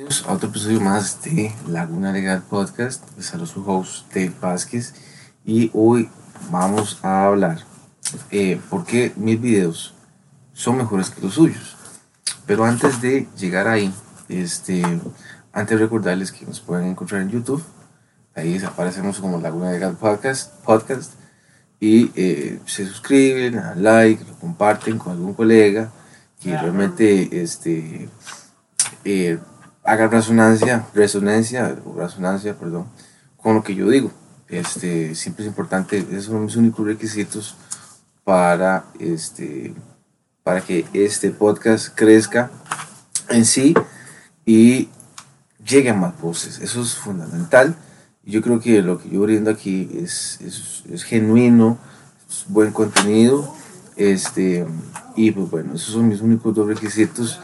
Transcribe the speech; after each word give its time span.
Bienvenidos 0.00 0.26
a 0.26 0.32
otro 0.32 0.48
episodio 0.48 0.80
más 0.80 1.22
de 1.24 1.52
Laguna 1.68 2.10
Legal 2.10 2.42
Podcast. 2.48 3.04
Les 3.18 3.26
saludo 3.26 3.46
su 3.46 3.70
host 3.70 4.08
Dave 4.14 4.32
Vázquez 4.40 4.94
y 5.44 5.70
hoy 5.74 6.08
vamos 6.50 6.98
a 7.02 7.26
hablar 7.26 7.58
eh, 8.30 8.58
por 8.70 8.86
qué 8.86 9.12
mis 9.16 9.38
videos 9.38 9.92
son 10.54 10.78
mejores 10.78 11.10
que 11.10 11.20
los 11.20 11.34
suyos. 11.34 11.76
Pero 12.46 12.64
antes 12.64 13.02
de 13.02 13.28
llegar 13.36 13.68
ahí, 13.68 13.92
este, 14.30 14.82
antes 15.52 15.78
de 15.78 15.84
recordarles 15.84 16.32
que 16.32 16.46
nos 16.46 16.60
pueden 16.60 16.86
encontrar 16.86 17.20
en 17.20 17.28
YouTube, 17.28 17.62
ahí 18.34 18.56
aparecemos 18.64 19.20
como 19.20 19.38
Laguna 19.38 19.70
Legal 19.70 19.98
Podcast, 19.98 20.64
podcast 20.64 21.12
y 21.78 22.10
eh, 22.16 22.58
se 22.64 22.86
suscriben, 22.86 23.56
dan 23.56 23.82
like, 23.82 24.24
lo 24.24 24.34
comparten 24.36 24.96
con 24.96 25.12
algún 25.12 25.34
colega 25.34 25.92
que 26.40 26.56
realmente 26.56 27.42
este, 27.42 28.08
eh, 29.04 29.38
haga 29.84 30.08
resonancia, 30.08 30.86
resonancia, 30.94 31.76
resonancia, 31.96 32.54
perdón, 32.58 32.86
con 33.36 33.54
lo 33.54 33.62
que 33.62 33.74
yo 33.74 33.88
digo. 33.88 34.10
Este, 34.48 35.14
siempre 35.14 35.44
es 35.44 35.48
importante, 35.48 35.98
esos 35.98 36.24
son 36.24 36.44
mis 36.44 36.56
únicos 36.56 36.84
requisitos 36.84 37.56
para, 38.24 38.84
este, 38.98 39.74
para 40.42 40.60
que 40.60 40.86
este 40.92 41.30
podcast 41.30 41.94
crezca 41.94 42.50
en 43.28 43.44
sí 43.44 43.74
y 44.44 44.88
llegue 45.64 45.90
a 45.90 45.94
más 45.94 46.20
voces. 46.20 46.58
Eso 46.58 46.82
es 46.82 46.94
fundamental. 46.94 47.76
Yo 48.24 48.42
creo 48.42 48.60
que 48.60 48.82
lo 48.82 48.98
que 49.00 49.08
yo 49.08 49.20
brindo 49.22 49.50
aquí 49.50 49.88
es, 49.94 50.40
es, 50.40 50.82
es 50.90 51.04
genuino, 51.04 51.78
es 52.28 52.44
buen 52.48 52.72
contenido. 52.72 53.54
Este, 53.96 54.66
y 55.14 55.30
pues 55.30 55.50
bueno, 55.50 55.74
esos 55.74 55.94
son 55.94 56.08
mis 56.08 56.20
únicos 56.20 56.54
dos 56.54 56.66
requisitos 56.66 57.40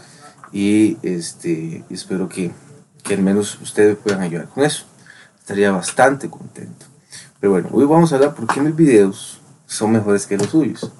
y 0.53 0.97
este, 1.03 1.85
espero 1.91 2.29
que, 2.29 2.53
que 3.03 3.15
al 3.15 3.23
menos 3.23 3.61
ustedes 3.61 3.97
puedan 3.97 4.23
ayudar 4.23 4.49
con 4.49 4.65
eso. 4.65 4.87
Estaría 5.39 5.71
bastante 5.71 6.29
contento. 6.29 6.87
Pero 7.41 7.53
bueno, 7.53 7.69
hoy 7.73 7.85
vamos 7.85 8.13
a 8.13 8.17
hablar 8.17 8.35
por 8.35 8.47
qué 8.47 8.61
mis 8.61 8.75
videos 8.75 9.41
son 9.67 9.93
mejores 9.93 10.27
que 10.27 10.39
los 10.39 10.49
suyos. 10.49 10.91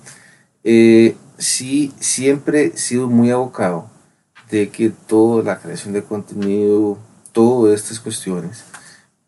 Eh, 0.63 1.17
sí, 1.39 1.93
siempre 1.99 2.67
he 2.67 2.77
sido 2.77 3.09
muy 3.09 3.31
abocado 3.31 3.91
de 4.51 4.69
que 4.69 4.91
toda 4.91 5.43
la 5.43 5.59
creación 5.59 5.95
de 5.95 6.05
contenido, 6.05 6.99
todas 7.33 7.81
estas 7.81 8.01
cuestiones 8.01 8.65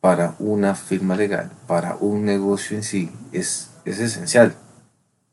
para 0.01 0.35
una 0.39 0.75
firma 0.75 1.17
legal, 1.17 1.51
para 1.67 1.97
un 1.97 2.25
negocio 2.25 2.77
en 2.77 2.83
sí, 2.83 3.11
es, 3.33 3.71
es 3.85 3.99
esencial. 3.99 4.55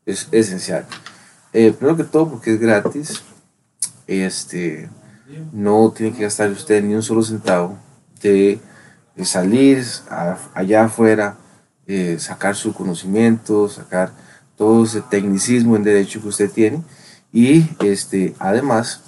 Es 0.04 0.28
esencial. 0.32 0.86
Eh, 1.52 1.72
primero 1.72 1.96
que 1.96 2.04
todo 2.04 2.30
porque 2.30 2.54
es 2.54 2.60
gratis, 2.60 3.22
este, 4.06 4.88
no 5.52 5.92
tiene 5.96 6.16
que 6.16 6.22
gastar 6.22 6.50
usted 6.50 6.82
ni 6.82 6.94
un 6.94 7.02
solo 7.02 7.22
centavo 7.22 7.78
de, 8.22 8.60
salir 9.24 9.82
allá 10.54 10.84
afuera, 10.84 11.36
eh, 11.86 12.16
sacar 12.18 12.54
su 12.54 12.74
conocimiento, 12.74 13.68
sacar 13.68 14.12
todo 14.56 14.84
ese 14.84 15.00
tecnicismo 15.00 15.76
en 15.76 15.84
derecho 15.84 16.20
que 16.20 16.28
usted 16.28 16.50
tiene 16.50 16.82
y 17.32 17.68
este, 17.84 18.34
además 18.38 19.02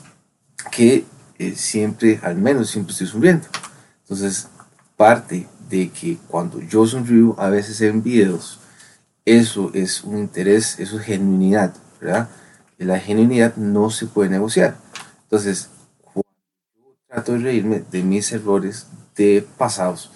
que 0.71 1.05
eh, 1.39 1.55
siempre, 1.55 2.21
al 2.23 2.37
menos 2.37 2.71
siempre 2.71 2.93
estoy 2.93 3.07
sonriendo. 3.07 3.47
Entonces, 4.03 4.49
parte 4.97 5.47
de 5.69 5.91
que 5.91 6.19
cuando 6.29 6.61
yo 6.61 6.87
sonrío, 6.87 7.35
a 7.39 7.49
veces 7.49 7.81
en 7.81 8.03
videos, 8.03 8.59
eso 9.25 9.71
es 9.75 10.03
un 10.03 10.19
interés, 10.19 10.79
eso 10.81 10.99
es 10.99 11.05
genuinidad, 11.05 11.75
¿verdad? 12.01 12.29
La 12.79 12.99
genuinidad 12.99 13.57
no 13.57 13.91
se 13.91 14.07
puede 14.07 14.31
negociar. 14.31 14.77
Entonces, 15.31 15.69
trato 17.07 17.33
de 17.33 17.41
reírme 17.41 17.85
de 17.91 18.03
mis 18.03 18.33
errores 18.33 18.87
de 19.15 19.47
pasados, 19.59 20.11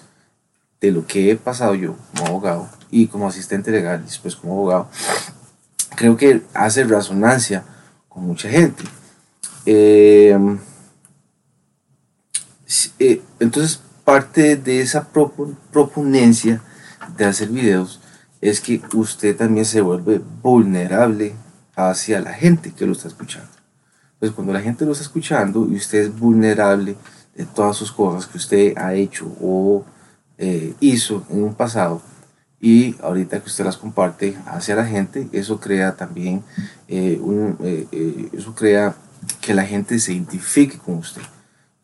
de 0.81 0.91
lo 0.91 1.05
que 1.05 1.29
he 1.29 1.35
pasado 1.35 1.75
yo 1.75 1.95
como 2.11 2.27
abogado 2.27 2.69
y 2.89 3.05
como 3.07 3.27
asistente 3.27 3.69
legal, 3.69 4.01
y 4.01 4.05
después 4.05 4.35
como 4.35 4.53
abogado, 4.53 4.89
creo 5.95 6.17
que 6.17 6.41
hace 6.55 6.83
resonancia 6.83 7.63
con 8.09 8.23
mucha 8.23 8.49
gente. 8.49 8.83
Eh, 9.67 10.35
eh, 12.97 13.21
entonces, 13.39 13.81
parte 14.03 14.55
de 14.55 14.81
esa 14.81 15.07
proponencia 15.71 16.61
de 17.17 17.25
hacer 17.25 17.49
videos 17.49 18.01
es 18.41 18.59
que 18.61 18.81
usted 18.93 19.37
también 19.37 19.65
se 19.65 19.81
vuelve 19.81 20.19
vulnerable 20.41 21.35
hacia 21.75 22.19
la 22.19 22.33
gente 22.33 22.73
que 22.73 22.87
lo 22.87 22.93
está 22.93 23.07
escuchando. 23.07 23.62
Pues 24.23 24.31
cuando 24.31 24.53
la 24.53 24.61
gente 24.61 24.85
lo 24.85 24.93
está 24.93 25.03
escuchando 25.03 25.67
y 25.69 25.75
usted 25.75 26.03
es 26.03 26.17
vulnerable 26.17 26.95
de 27.35 27.43
todas 27.43 27.75
sus 27.75 27.91
cosas 27.91 28.25
que 28.25 28.37
usted 28.37 28.73
ha 28.77 28.93
hecho 28.93 29.25
o 29.41 29.83
eh, 30.37 30.73
hizo 30.79 31.25
en 31.29 31.43
un 31.43 31.53
pasado 31.53 32.01
y 32.61 32.95
ahorita 33.01 33.41
que 33.41 33.47
usted 33.47 33.65
las 33.65 33.75
comparte 33.75 34.37
hacia 34.45 34.77
la 34.77 34.85
gente, 34.85 35.27
eso 35.33 35.59
crea 35.59 35.97
también, 35.97 36.41
eh, 36.87 37.19
un, 37.21 37.57
eh, 37.65 38.29
eso 38.31 38.55
crea 38.55 38.95
que 39.41 39.53
la 39.53 39.65
gente 39.65 39.99
se 39.99 40.13
identifique 40.13 40.77
con 40.77 40.99
usted. 40.99 41.21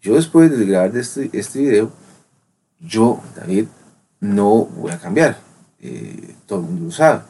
Yo 0.02 0.16
después 0.16 0.50
de 0.50 0.66
grabar 0.66 0.96
este, 0.96 1.30
este 1.34 1.60
video, 1.60 1.92
yo, 2.80 3.22
David, 3.36 3.66
no 4.22 4.64
voy 4.64 4.94
a 4.94 4.98
cambiar. 4.98 5.38
todo 6.46 6.60
el 6.60 6.66
mundo 6.68 6.86
lo 6.86 6.92
sabe. 6.92 7.22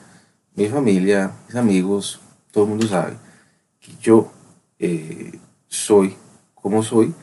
Mi 0.54 0.68
familia, 0.68 1.32
mis 1.48 1.56
amigos, 1.56 2.20
todo 2.52 2.66
el 2.66 2.70
mundo 2.70 2.88
sabe 2.88 3.16
que 3.80 3.96
yo 4.00 4.34
eh, 4.80 5.40
soy 5.68 6.16
como 6.56 6.84
soy, 6.84 7.14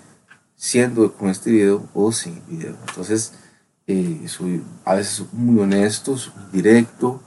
siendo 0.54 1.12
con 1.12 1.28
este 1.28 1.50
video 1.50 1.88
o 1.94 2.12
sin 2.12 2.42
video. 2.46 2.76
Entonces, 2.88 3.34
eh, 3.86 4.22
soy 4.26 4.62
a 4.84 4.94
veces 4.94 5.24
muy 5.32 5.62
honesto, 5.62 6.16
directo. 6.52 7.22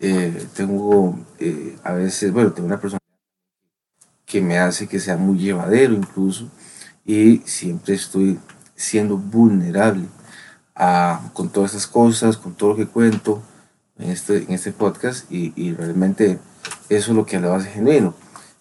Eh, 0.00 0.46
tengo 0.54 1.18
a 1.84 1.92
veces, 1.92 2.32
bueno, 2.32 2.52
tengo 2.52 2.66
una 2.66 2.80
persona 2.80 2.98
que 4.26 4.40
me 4.40 4.58
hace 4.58 4.88
que 4.88 4.98
sea 4.98 5.16
muy 5.16 5.38
llevadero 5.38 5.94
incluso 5.94 6.50
y 7.04 7.38
siempre 7.44 7.94
estoy 7.94 8.38
siendo 8.74 9.16
vulnerable 9.16 10.08
a, 10.74 11.30
con 11.34 11.50
todas 11.50 11.72
esas 11.72 11.86
cosas, 11.86 12.36
con 12.36 12.54
todo 12.54 12.70
lo 12.70 12.76
que 12.76 12.86
cuento 12.86 13.42
en 13.98 14.10
este, 14.10 14.38
en 14.38 14.52
este 14.52 14.72
podcast 14.72 15.30
y, 15.30 15.52
y 15.54 15.74
realmente 15.74 16.38
eso 16.88 17.10
es 17.10 17.16
lo 17.16 17.26
que 17.26 17.40
lo 17.40 17.54
hace 17.54 17.70
genuino. 17.70 18.14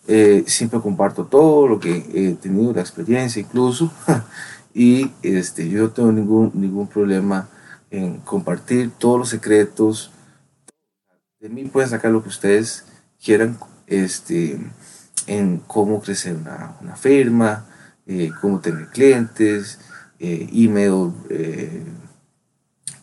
Eh, 0.07 0.43
siempre 0.47 0.79
comparto 0.79 1.25
todo 1.25 1.67
lo 1.67 1.79
que 1.79 2.05
he 2.13 2.33
tenido, 2.33 2.73
la 2.73 2.81
experiencia 2.81 3.39
incluso, 3.39 3.91
y 4.73 5.11
este, 5.21 5.69
yo 5.69 5.83
no 5.83 5.89
tengo 5.91 6.11
ningún, 6.11 6.51
ningún 6.55 6.87
problema 6.87 7.49
en 7.91 8.17
compartir 8.17 8.91
todos 8.97 9.19
los 9.19 9.29
secretos. 9.29 10.11
De 11.39 11.49
mí 11.49 11.65
pueden 11.65 11.89
sacar 11.89 12.11
lo 12.11 12.23
que 12.23 12.29
ustedes 12.29 12.85
quieran 13.23 13.59
este, 13.85 14.59
en 15.27 15.57
cómo 15.67 16.01
crecer 16.01 16.35
una, 16.35 16.75
una 16.81 16.95
firma, 16.95 17.67
eh, 18.07 18.31
cómo 18.41 18.59
tener 18.59 18.87
clientes, 18.87 19.79
eh, 20.19 20.49
email, 20.51 21.11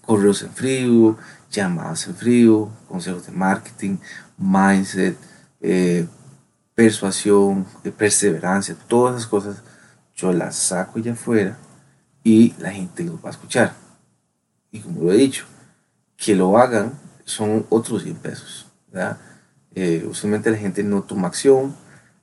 correos 0.05 0.43
en 0.43 0.51
frío, 0.51 1.17
llamadas 1.51 2.09
en 2.09 2.17
frío, 2.17 2.71
consejos 2.89 3.27
de 3.27 3.33
marketing, 3.33 3.99
mindset, 4.37 5.17
persuasión, 6.79 7.67
perseverancia, 7.97 8.77
todas 8.87 9.17
esas 9.17 9.27
cosas, 9.27 9.63
yo 10.15 10.33
las 10.33 10.55
saco 10.55 11.01
allá 11.01 11.15
afuera 11.15 11.59
y 12.23 12.55
la 12.61 12.71
gente 12.71 13.03
lo 13.03 13.21
va 13.21 13.31
a 13.31 13.33
escuchar. 13.33 13.73
Y 14.71 14.79
como 14.79 15.03
lo 15.03 15.13
he 15.13 15.17
dicho, 15.17 15.45
que 16.17 16.37
lo 16.37 16.57
hagan 16.57 16.93
son 17.25 17.67
otros 17.69 18.05
100 18.05 18.17
pesos. 18.19 18.69
Eh, 19.75 20.07
usualmente 20.09 20.53
la 20.53 20.57
gente 20.57 20.85
no 20.85 21.03
toma 21.03 21.27
acción, 21.27 21.75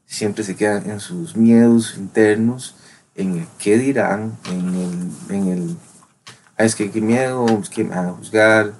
siempre 0.05 0.41
se 0.45 0.55
quedan 0.55 0.89
en 0.89 1.01
sus 1.01 1.35
miedos 1.35 1.97
internos, 1.97 2.77
en 3.15 3.39
el 3.39 3.47
qué 3.59 3.77
dirán, 3.77 4.37
en 4.45 4.73
el, 4.73 5.35
en 5.35 5.47
el 5.49 5.77
ah, 6.55 6.63
es 6.63 6.75
que 6.75 6.91
qué 6.91 7.01
miedo, 7.01 7.45
es 7.61 7.67
que 7.67 7.83
me 7.83 7.93
van 7.93 8.07
a 8.07 8.13
juzgar. 8.13 8.71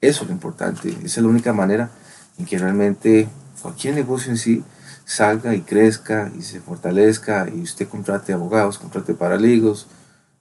Eso 0.00 0.22
es 0.22 0.28
lo 0.28 0.32
importante, 0.32 0.88
esa 0.88 1.04
es 1.04 1.18
la 1.18 1.28
única 1.28 1.52
manera 1.52 1.90
en 2.38 2.46
que 2.46 2.56
realmente 2.56 3.28
cualquier 3.60 3.94
negocio 3.94 4.30
en 4.30 4.38
sí 4.38 4.64
salga 5.08 5.54
y 5.54 5.62
crezca 5.62 6.30
y 6.38 6.42
se 6.42 6.60
fortalezca 6.60 7.48
y 7.48 7.62
usted 7.62 7.88
contrate 7.88 8.34
abogados, 8.34 8.78
contrate 8.78 9.14
paraligos, 9.14 9.86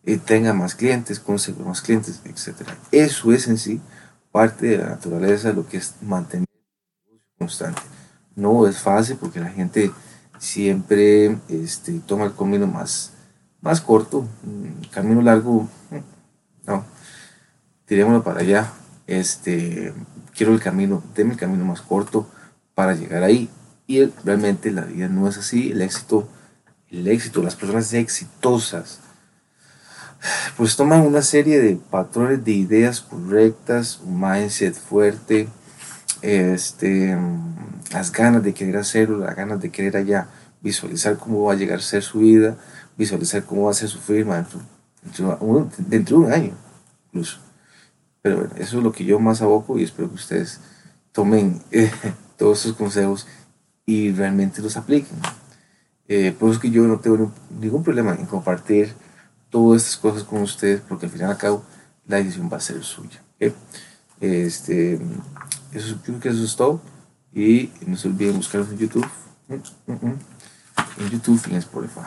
y 0.03 0.17
tenga 0.17 0.53
más 0.53 0.75
clientes, 0.75 1.21
consiga 1.21 1.63
más 1.63 1.81
clientes, 1.81 2.21
etc. 2.25 2.67
Eso 2.91 3.31
es 3.31 3.47
en 3.47 3.57
sí 3.57 3.79
parte 4.29 4.67
de 4.67 4.77
la 4.77 4.89
naturaleza, 4.89 5.53
lo 5.53 5.65
que 5.65 5.77
es 5.77 5.95
mantener 6.01 6.47
constante. 7.39 7.81
No 8.35 8.67
es 8.67 8.77
fácil 8.79 9.15
porque 9.15 9.39
la 9.39 9.49
gente 9.49 9.89
siempre 10.37 11.37
este, 11.47 12.01
toma 12.05 12.25
el 12.25 12.35
camino 12.35 12.67
más, 12.67 13.13
más 13.61 13.79
corto, 13.79 14.27
camino 14.91 15.21
largo, 15.21 15.67
no, 16.67 16.85
tirémoslo 17.85 18.21
para 18.21 18.41
allá. 18.41 18.73
Este, 19.07 19.93
quiero 20.35 20.53
el 20.53 20.59
camino, 20.59 21.01
deme 21.15 21.33
el 21.33 21.39
camino 21.39 21.63
más 21.63 21.79
corto 21.81 22.29
para 22.75 22.93
llegar 22.95 23.23
ahí. 23.23 23.49
Y 23.87 24.03
realmente 24.23 24.71
la 24.71 24.81
vida 24.81 25.07
no 25.07 25.27
es 25.27 25.37
así. 25.37 25.71
El 25.71 25.81
éxito, 25.81 26.27
el 26.91 27.07
éxito, 27.07 27.41
las 27.41 27.55
personas 27.55 27.93
exitosas 27.93 28.99
pues 30.57 30.75
toman 30.75 31.01
una 31.01 31.21
serie 31.21 31.59
de 31.59 31.75
patrones 31.75 32.43
de 32.43 32.51
ideas 32.51 33.01
correctas, 33.01 33.99
un 34.03 34.19
mindset 34.19 34.73
fuerte, 34.73 35.47
este, 36.21 37.17
las 37.91 38.11
ganas 38.11 38.43
de 38.43 38.53
querer 38.53 38.77
hacerlo, 38.77 39.19
las 39.19 39.35
ganas 39.35 39.61
de 39.61 39.69
querer 39.69 39.97
allá 39.97 40.27
visualizar 40.61 41.17
cómo 41.17 41.43
va 41.43 41.53
a 41.53 41.55
llegar 41.55 41.79
a 41.79 41.81
ser 41.81 42.03
su 42.03 42.19
vida, 42.19 42.57
visualizar 42.97 43.43
cómo 43.43 43.65
va 43.65 43.71
a 43.71 43.75
ser 43.75 43.89
su 43.89 43.99
firma 43.99 44.35
dentro, 44.35 44.59
dentro 45.77 46.19
de 46.19 46.25
un 46.25 46.33
año 46.33 46.53
incluso. 47.07 47.39
Pero 48.21 48.37
bueno, 48.37 48.53
eso 48.57 48.77
es 48.77 48.83
lo 48.83 48.91
que 48.91 49.05
yo 49.05 49.19
más 49.19 49.41
aboco 49.41 49.77
y 49.77 49.83
espero 49.83 50.09
que 50.09 50.15
ustedes 50.15 50.59
tomen 51.11 51.61
eh, 51.71 51.91
todos 52.37 52.65
esos 52.65 52.75
consejos 52.75 53.27
y 53.87 54.11
realmente 54.11 54.61
los 54.61 54.77
apliquen. 54.77 55.17
Eh, 56.07 56.35
por 56.37 56.49
eso 56.49 56.57
es 56.57 56.61
que 56.61 56.69
yo 56.69 56.83
no 56.83 56.99
tengo 56.99 57.31
ningún 57.59 57.83
problema 57.83 58.13
en 58.13 58.25
compartir 58.27 58.93
todas 59.49 59.81
estas 59.81 59.97
cosas 59.97 60.23
con 60.23 60.41
ustedes, 60.41 60.81
porque 60.81 61.07
al 61.07 61.11
final 61.11 61.29
y 61.29 61.31
al 61.31 61.37
cabo 61.37 61.63
la 62.05 62.17
decisión 62.17 62.49
va 62.51 62.57
a 62.57 62.59
ser 62.59 62.83
suya. 62.83 63.23
Este, 64.19 64.99
eso, 65.71 65.97
creo 66.03 66.19
que 66.19 66.29
eso 66.29 66.43
es 66.43 66.55
todo. 66.55 66.81
Y 67.33 67.71
no 67.85 67.95
se 67.95 68.07
olviden 68.07 68.37
buscarnos 68.37 68.69
en 68.71 68.77
YouTube. 68.77 69.07
Mm, 69.47 69.53
mm, 69.53 70.07
mm, 70.07 70.19
en 70.99 71.09
YouTube 71.09 71.41
y 71.47 71.51
en 71.51 71.57
Spotify. 71.57 72.01